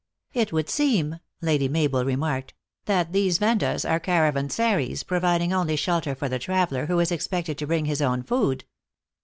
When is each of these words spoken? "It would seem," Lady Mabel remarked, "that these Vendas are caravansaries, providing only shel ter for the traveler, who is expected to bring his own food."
"It 0.33 0.51
would 0.51 0.67
seem," 0.67 1.19
Lady 1.41 1.67
Mabel 1.69 2.03
remarked, 2.05 2.55
"that 2.85 3.13
these 3.13 3.37
Vendas 3.37 3.85
are 3.85 3.99
caravansaries, 3.99 5.03
providing 5.03 5.53
only 5.53 5.75
shel 5.75 6.01
ter 6.01 6.15
for 6.15 6.27
the 6.27 6.39
traveler, 6.39 6.87
who 6.87 6.97
is 6.99 7.11
expected 7.11 7.55
to 7.59 7.67
bring 7.67 7.85
his 7.85 8.01
own 8.01 8.23
food." 8.23 8.63